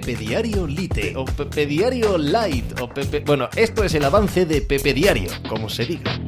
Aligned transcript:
Pepe 0.00 0.16
Diario 0.16 0.66
Lite 0.66 1.14
o 1.16 1.24
Pepe 1.24 1.66
Diario 1.66 2.18
Light 2.18 2.80
o 2.80 2.88
Pepe... 2.88 3.20
Bueno, 3.20 3.48
esto 3.54 3.84
es 3.84 3.94
el 3.94 4.04
avance 4.04 4.44
de 4.44 4.60
Pepe 4.60 4.92
Diario, 4.92 5.30
como 5.48 5.68
se 5.68 5.86
diga. 5.86 6.18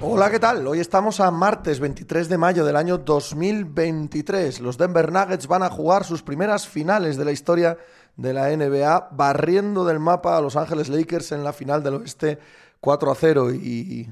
Hola, 0.00 0.30
¿qué 0.30 0.38
tal? 0.38 0.66
Hoy 0.66 0.80
estamos 0.80 1.20
a 1.20 1.30
martes 1.30 1.80
23 1.80 2.30
de 2.30 2.38
mayo 2.38 2.64
del 2.64 2.76
año 2.76 2.96
2023. 2.96 4.60
Los 4.60 4.78
Denver 4.78 5.12
Nuggets 5.12 5.46
van 5.46 5.64
a 5.64 5.68
jugar 5.68 6.04
sus 6.04 6.22
primeras 6.22 6.66
finales 6.66 7.18
de 7.18 7.26
la 7.26 7.32
historia 7.32 7.76
de 8.16 8.32
la 8.32 8.48
NBA, 8.56 9.10
barriendo 9.12 9.84
del 9.84 9.98
mapa 9.98 10.38
a 10.38 10.40
Los 10.40 10.56
Ángeles 10.56 10.88
Lakers 10.88 11.32
en 11.32 11.44
la 11.44 11.52
final 11.52 11.82
del 11.82 11.96
oeste 11.96 12.38
4 12.80 13.12
a 13.12 13.14
0 13.14 13.52
y 13.52 14.08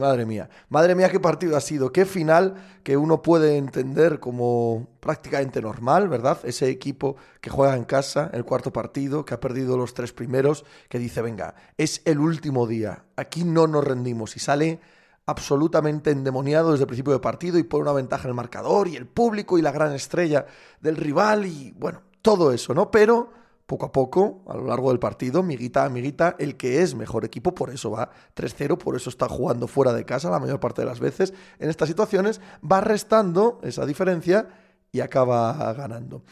madre 0.00 0.26
mía, 0.26 0.48
madre 0.68 0.94
mía, 0.94 1.10
qué 1.10 1.20
partido 1.20 1.56
ha 1.56 1.60
sido, 1.60 1.92
qué 1.92 2.04
final 2.04 2.54
que 2.82 2.96
uno 2.96 3.22
puede 3.22 3.56
entender 3.56 4.20
como 4.20 4.88
prácticamente 5.00 5.60
normal, 5.60 6.08
¿verdad? 6.08 6.38
Ese 6.44 6.68
equipo 6.68 7.16
que 7.40 7.50
juega 7.50 7.76
en 7.76 7.84
casa, 7.84 8.30
el 8.32 8.44
cuarto 8.44 8.72
partido, 8.72 9.24
que 9.24 9.34
ha 9.34 9.40
perdido 9.40 9.76
los 9.76 9.94
tres 9.94 10.12
primeros, 10.12 10.64
que 10.88 10.98
dice, 10.98 11.22
venga, 11.22 11.54
es 11.76 12.02
el 12.04 12.18
último 12.18 12.66
día, 12.66 13.04
aquí 13.16 13.44
no 13.44 13.66
nos 13.66 13.84
rendimos 13.84 14.36
y 14.36 14.40
sale 14.40 14.80
absolutamente 15.26 16.10
endemoniado 16.10 16.70
desde 16.70 16.84
el 16.84 16.88
principio 16.88 17.12
de 17.12 17.18
partido 17.18 17.58
y 17.58 17.64
pone 17.64 17.82
una 17.82 17.92
ventaja 17.92 18.24
en 18.24 18.30
el 18.30 18.34
marcador 18.34 18.88
y 18.88 18.96
el 18.96 19.06
público 19.06 19.58
y 19.58 19.62
la 19.62 19.72
gran 19.72 19.92
estrella 19.92 20.46
del 20.80 20.96
rival 20.96 21.46
y 21.46 21.74
bueno, 21.76 22.02
todo 22.22 22.52
eso, 22.52 22.74
¿no? 22.74 22.90
Pero 22.90 23.30
poco 23.66 23.86
a 23.86 23.92
poco, 23.92 24.44
a 24.46 24.56
lo 24.56 24.66
largo 24.66 24.90
del 24.90 24.98
partido, 24.98 25.42
miguita 25.42 25.84
a 25.84 25.88
miguita, 25.88 26.36
el 26.38 26.56
que 26.56 26.82
es 26.82 26.94
mejor 26.94 27.24
equipo, 27.24 27.54
por 27.54 27.70
eso 27.70 27.90
va 27.90 28.10
3-0, 28.34 28.78
por 28.78 28.96
eso 28.96 29.10
está 29.10 29.28
jugando 29.28 29.66
fuera 29.66 29.92
de 29.92 30.04
casa 30.04 30.30
la 30.30 30.38
mayor 30.38 30.60
parte 30.60 30.82
de 30.82 30.86
las 30.86 31.00
veces 31.00 31.34
en 31.58 31.68
estas 31.68 31.88
situaciones, 31.88 32.40
va 32.60 32.80
restando 32.80 33.58
esa 33.62 33.84
diferencia 33.84 34.48
y 34.92 35.00
acaba 35.00 35.72
ganando. 35.74 36.22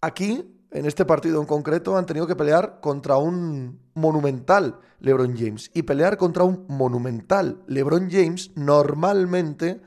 Aquí, 0.00 0.54
en 0.70 0.86
este 0.86 1.04
partido 1.04 1.40
en 1.40 1.46
concreto, 1.46 1.96
han 1.96 2.06
tenido 2.06 2.26
que 2.26 2.36
pelear 2.36 2.80
contra 2.80 3.18
un 3.18 3.80
monumental 3.94 4.80
LeBron 5.00 5.36
James. 5.36 5.70
Y 5.74 5.82
pelear 5.82 6.16
contra 6.16 6.44
un 6.44 6.66
monumental 6.68 7.62
LeBron 7.66 8.08
James 8.10 8.50
normalmente 8.54 9.80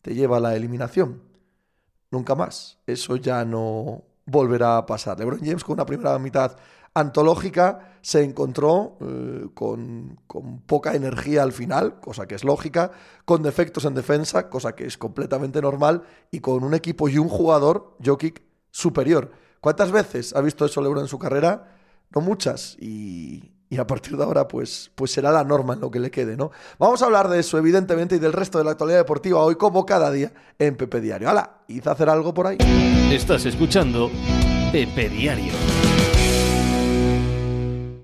te 0.00 0.14
lleva 0.14 0.38
a 0.38 0.40
la 0.40 0.56
eliminación. 0.56 1.22
Nunca 2.10 2.34
más. 2.34 2.78
Eso 2.86 3.16
ya 3.16 3.44
no, 3.44 4.04
volverá 4.26 4.78
a 4.78 4.86
pasar. 4.86 5.18
LeBron 5.18 5.40
James 5.40 5.64
con 5.64 5.74
una 5.74 5.86
primera 5.86 6.18
mitad 6.18 6.56
antológica 6.94 7.96
se 8.02 8.22
encontró 8.22 8.98
eh, 9.00 9.48
con, 9.54 10.18
con, 10.26 10.60
poca 10.60 10.94
energía 10.94 11.42
al 11.42 11.52
final, 11.52 12.00
cosa 12.00 12.26
que 12.26 12.34
es 12.34 12.44
lógica, 12.44 12.90
con 13.24 13.42
defectos 13.42 13.84
en 13.84 13.94
defensa, 13.94 14.50
cosa 14.50 14.74
que 14.74 14.86
es 14.86 14.98
completamente 14.98 15.62
normal, 15.62 16.02
y 16.30 16.40
con 16.40 16.64
un 16.64 16.74
equipo 16.74 17.08
y 17.08 17.18
un 17.18 17.28
jugador, 17.28 17.96
Jokic, 18.04 18.42
superior. 18.70 19.30
¿Cuántas 19.60 19.92
veces 19.92 20.34
ha 20.34 20.40
visto 20.40 20.64
eso 20.64 20.82
LeBron 20.82 21.04
en 21.04 21.08
su 21.08 21.18
carrera? 21.18 21.76
No 22.10 22.20
muchas. 22.20 22.76
Y, 22.80 23.52
y 23.72 23.78
a 23.78 23.86
partir 23.86 24.18
de 24.18 24.22
ahora 24.22 24.46
pues, 24.46 24.90
pues 24.94 25.12
será 25.12 25.32
la 25.32 25.44
norma 25.44 25.72
en 25.72 25.80
lo 25.80 25.90
que 25.90 25.98
le 25.98 26.10
quede, 26.10 26.36
¿no? 26.36 26.50
Vamos 26.78 27.00
a 27.00 27.06
hablar 27.06 27.30
de 27.30 27.40
eso, 27.40 27.56
evidentemente, 27.56 28.16
y 28.16 28.18
del 28.18 28.34
resto 28.34 28.58
de 28.58 28.64
la 28.64 28.72
actualidad 28.72 28.98
deportiva 28.98 29.40
hoy, 29.40 29.54
como 29.54 29.86
cada 29.86 30.10
día, 30.10 30.30
en 30.58 30.76
Pepe 30.76 31.00
Diario. 31.00 31.30
¡Hala! 31.30 31.62
Hice 31.68 31.88
hacer 31.88 32.10
algo 32.10 32.34
por 32.34 32.48
ahí. 32.48 32.58
Estás 33.10 33.46
escuchando 33.46 34.10
Pepe 34.72 35.08
Diario. 35.08 35.54